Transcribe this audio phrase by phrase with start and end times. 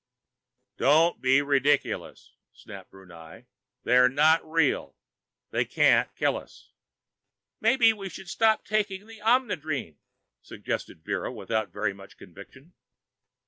[0.77, 3.45] "Don't be ridiculous!" snapped Brunei.
[3.83, 4.95] "They're not real.
[5.51, 6.71] They can't kill us!"
[7.59, 9.97] "Maybe we should stop taking the Omnidrene?"
[10.41, 12.73] suggested Vera, without very much conviction.